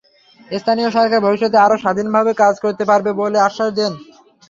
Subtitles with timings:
[0.53, 4.05] স্থানীয় সরকার ভবিষ্যতে আরও স্বাধীনভাবে কাজ করতে পারবে বলে আশ্বাস দেন তিনি।